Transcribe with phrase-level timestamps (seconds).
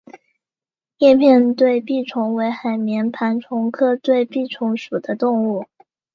[0.97, 5.67] 叶片对臂虫为海绵盘虫科对臂虫属的动物。